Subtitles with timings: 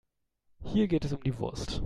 [0.63, 1.79] Hier geht es um die Wurst.